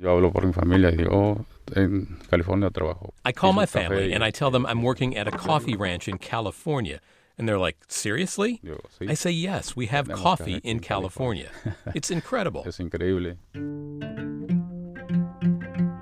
[0.00, 1.44] Yo hablo por mi familia y digo, oh,
[1.76, 3.12] en California trabajo.
[3.26, 6.16] I call my family and I tell them I'm working at a coffee ranch in
[6.16, 7.00] California.
[7.36, 8.62] And they're like, seriously?
[9.06, 11.50] I say, yes, we have coffee in California.
[11.94, 12.64] It's incredible.
[12.66, 13.36] es increíble.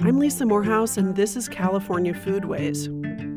[0.00, 2.88] I'm Lisa Morehouse, and this is California Foodways.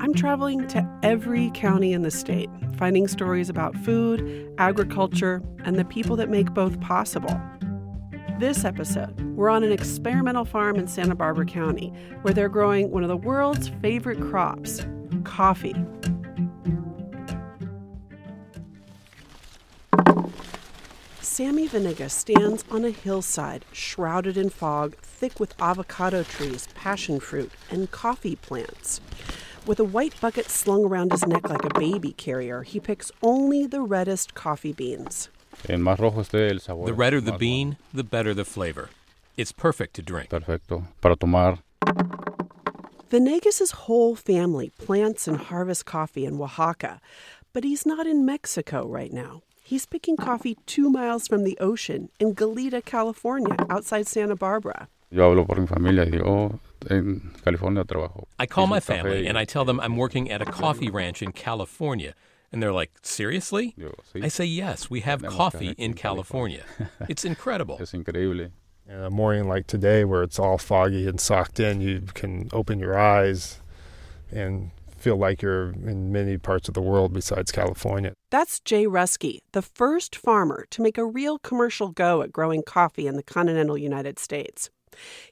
[0.01, 5.85] I'm traveling to every county in the state, finding stories about food, agriculture, and the
[5.85, 7.39] people that make both possible.
[8.39, 11.91] This episode, we're on an experimental farm in Santa Barbara County
[12.21, 14.86] where they're growing one of the world's favorite crops
[15.23, 15.73] coffee.
[21.19, 27.51] Sammy Venegas stands on a hillside shrouded in fog, thick with avocado trees, passion fruit,
[27.71, 29.01] and coffee plants.
[29.65, 33.66] With a white bucket slung around his neck like a baby carrier, he picks only
[33.66, 35.30] the reddest coffee beans.
[35.67, 36.86] En más rojo esté el sabor.
[36.88, 38.89] The redder the más bean, the better the flavor.
[39.36, 40.30] It's perfect to drink.
[40.30, 40.83] Perfecto.
[41.02, 41.59] Para tomar,
[43.09, 46.99] Venegas' whole family plants and harvests coffee in Oaxaca,
[47.53, 49.41] but he's not in Mexico right now.
[49.64, 54.88] He's picking coffee two miles from the ocean in Goleta, California, outside Santa Barbara.
[55.09, 58.25] yo hablo por mi familia y digo, oh, en California trabajo.
[58.39, 61.21] I call my family y- and I tell them I'm working at a coffee ranch
[61.21, 62.14] in California.
[62.51, 63.73] And they're like, seriously?
[63.77, 66.63] Digo, sí, I say, yes, we have Tenemos coffee in en California.
[67.09, 67.77] It's incredible.
[67.81, 68.51] es increíble.
[68.87, 72.79] In a morning like today, where it's all foggy and socked in, you can open
[72.79, 73.59] your eyes
[74.31, 78.13] and feel like you're in many parts of the world besides California.
[78.31, 83.07] That's Jay Ruskey, the first farmer to make a real commercial go at growing coffee
[83.07, 84.69] in the continental United States.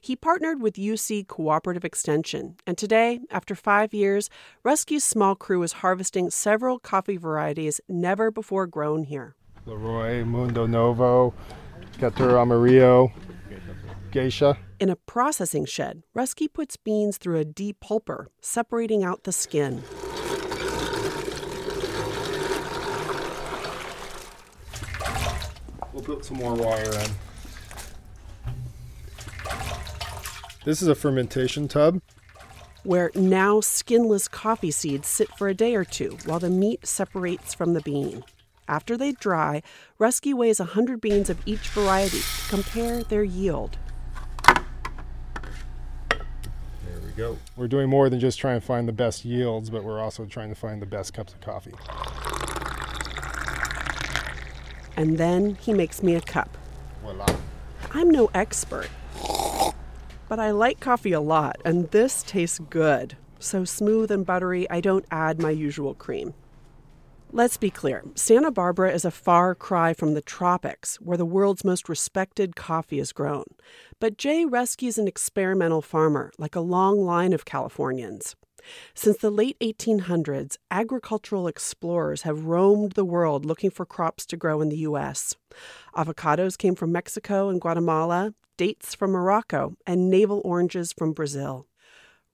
[0.00, 4.30] He partnered with UC Cooperative Extension, and today, after five years,
[4.64, 9.34] Ruskey's small crew is harvesting several coffee varieties never before grown here.
[9.66, 11.34] Leroy, Mundo Novo,
[11.98, 13.12] Caturra Amarillo,
[14.12, 14.58] Geisha.
[14.78, 19.82] In a processing shed, Ruskey puts beans through a depulper, separating out the skin.
[25.92, 27.10] We'll put some more wire in.
[30.66, 32.02] This is a fermentation tub.
[32.82, 37.54] where now skinless coffee seeds sit for a day or two while the meat separates
[37.54, 38.24] from the bean.
[38.66, 39.62] After they dry,
[40.00, 43.78] Ruskey weighs 100 beans of each variety to compare their yield.
[44.48, 44.58] There
[47.04, 47.38] we go.
[47.54, 50.48] We're doing more than just trying to find the best yields, but we're also trying
[50.48, 51.74] to find the best cups of coffee.
[54.96, 56.56] And then he makes me a cup.
[57.02, 57.26] Voila.
[57.92, 58.88] I'm no expert,
[60.28, 63.16] but I like coffee a lot, and this tastes good.
[63.38, 66.34] So smooth and buttery, I don't add my usual cream.
[67.32, 71.64] Let's be clear Santa Barbara is a far cry from the tropics, where the world's
[71.64, 73.44] most respected coffee is grown.
[74.00, 78.36] But Jay Ruskey's an experimental farmer, like a long line of Californians.
[78.94, 84.60] Since the late 1800s, agricultural explorers have roamed the world looking for crops to grow
[84.60, 85.34] in the U.S.
[85.94, 91.66] Avocados came from Mexico and Guatemala, dates from Morocco, and navel oranges from Brazil.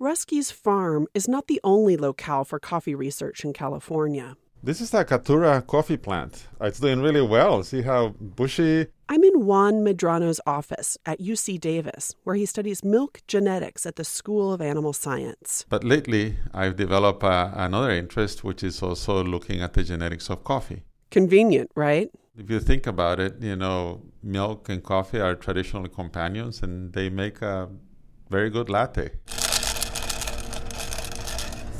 [0.00, 4.36] Ruskey's farm is not the only locale for coffee research in California.
[4.64, 6.46] This is a Caturra coffee plant.
[6.60, 7.64] It's doing really well.
[7.64, 8.86] See how bushy?
[9.08, 14.04] I'm in Juan Medrano's office at UC Davis, where he studies milk genetics at the
[14.04, 15.66] School of Animal Science.
[15.68, 20.44] But lately, I've developed uh, another interest, which is also looking at the genetics of
[20.44, 20.84] coffee.
[21.12, 22.10] Convenient, right?
[22.38, 27.10] If you think about it, you know, milk and coffee are traditional companions and they
[27.10, 27.68] make a
[28.30, 29.10] very good latte.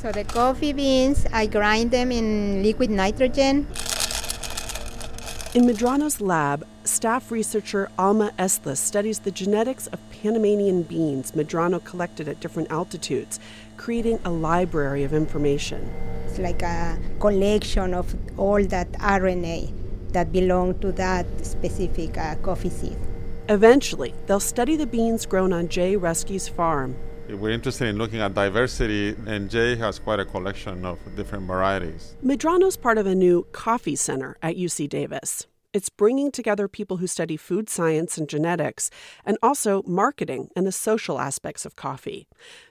[0.01, 3.65] So the coffee beans, I grind them in liquid nitrogen.
[5.55, 12.29] In Medrano's lab, staff researcher Alma Eslis studies the genetics of Panamanian beans Medrano collected
[12.29, 13.41] at different altitudes,
[13.75, 15.91] creating a library of information.
[16.25, 19.73] It's like a collection of all that RNA
[20.13, 22.97] that belong to that specific uh, coffee seed.
[23.49, 26.95] Eventually, they'll study the beans grown on Jay Ruskey's farm.
[27.27, 31.47] If we're interested in looking at diversity, and Jay has quite a collection of different
[31.47, 32.15] varieties.
[32.23, 35.47] Medrano's part of a new coffee center at UC Davis.
[35.73, 38.91] It's bringing together people who study food science and genetics,
[39.25, 42.27] and also marketing and the social aspects of coffee.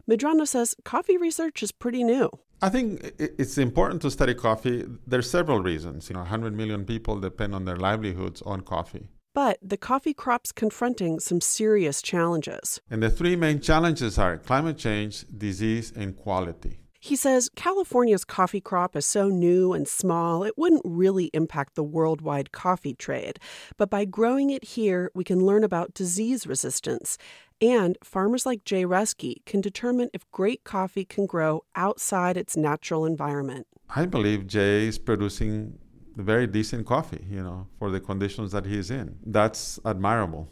[0.09, 2.31] Medrano says coffee research is pretty new.
[2.63, 4.85] I think it's important to study coffee.
[5.05, 6.09] There's several reasons.
[6.09, 9.09] You know, 100 million people depend on their livelihoods on coffee.
[9.35, 12.81] But the coffee crop's confronting some serious challenges.
[12.89, 16.82] And the three main challenges are climate change, disease, and quality.
[17.05, 21.83] He says California's coffee crop is so new and small, it wouldn't really impact the
[21.83, 23.41] worldwide coffee trade.
[23.77, 27.19] But by growing it here, we can learn about disease resistance
[27.63, 33.07] And farmers like Jay Ruskey can determine if great coffee can grow outside its natural
[33.07, 33.69] environment.
[33.95, 35.79] I believe Jay is producing
[36.17, 39.17] very decent coffee, you know, for the conditions that he's in.
[39.25, 40.51] That's admirable.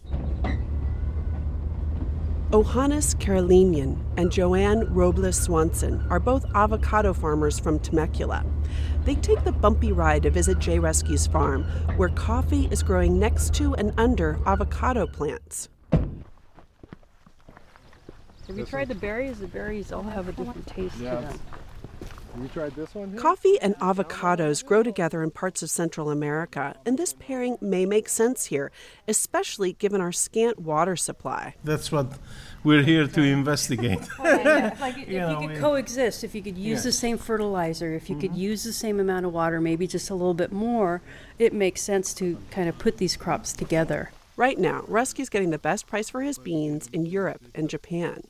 [2.52, 8.44] Ohannes Karolinian and Joanne Robles Swanson are both avocado farmers from Temecula.
[9.04, 11.62] They take the bumpy ride to visit Jay Ruskey's farm,
[11.96, 15.68] where coffee is growing next to and under avocado plants.
[15.92, 16.08] Have
[18.58, 19.38] you tried the berries?
[19.38, 21.38] The berries all have a different taste to them.
[22.38, 23.16] You tried this one?
[23.16, 28.08] Coffee and avocados grow together in parts of Central America, and this pairing may make
[28.08, 28.70] sense here,
[29.08, 31.54] especially given our scant water supply.
[31.64, 32.18] That's what
[32.62, 34.00] we're here to investigate.
[34.18, 37.94] like if You you, know, could we- coexist, if you could use the same fertilizer,
[37.94, 38.40] if you could mm-hmm.
[38.40, 41.02] use the same amount of water, maybe just a little bit more,
[41.38, 44.10] it makes sense to kind of put these crops together.
[44.36, 48.22] Right now, Ruskey's getting the best price for his beans in Europe and Japan.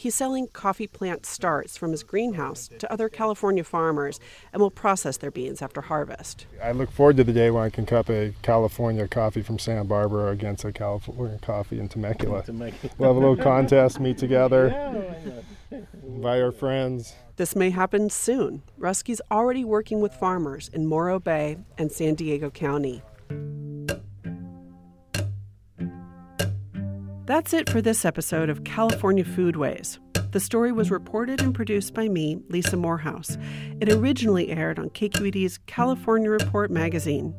[0.00, 4.18] He's selling coffee plant starts from his greenhouse to other California farmers
[4.50, 6.46] and will process their beans after harvest.
[6.64, 9.84] I look forward to the day when I can cup a California coffee from Santa
[9.84, 12.42] Barbara against a California coffee in Temecula.
[12.44, 14.70] to make We'll have a little contest, meet together,
[16.02, 17.14] invite our friends.
[17.36, 18.62] This may happen soon.
[18.78, 23.02] Ruskey's already working with farmers in Morro Bay and San Diego County.
[27.30, 30.00] That's it for this episode of California Foodways.
[30.32, 33.38] The story was reported and produced by me, Lisa Morehouse.
[33.80, 37.32] It originally aired on KQED's California Report magazine.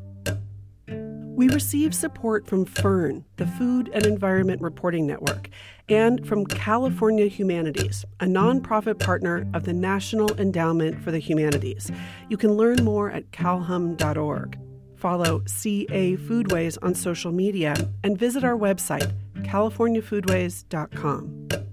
[0.88, 5.49] We received support from FERN, the Food and Environment Reporting Network,
[5.89, 11.91] and from California Humanities, a nonprofit partner of the National Endowment for the Humanities.
[12.29, 14.57] You can learn more at calhum.org.
[14.95, 19.11] Follow CA Foodways on social media and visit our website,
[19.43, 21.70] californiafoodways.com.